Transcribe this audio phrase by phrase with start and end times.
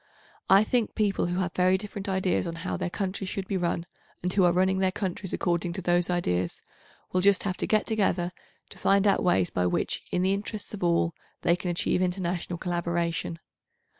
[0.49, 3.85] I think people who have very different ideas on how their countries should be run,
[4.23, 6.63] and who are running their countries according to those ideas,
[7.13, 8.31] will just have to get together,
[8.69, 12.57] to find out ways by which, in the interests of all, they can achieve international
[12.57, 13.37] collaboration.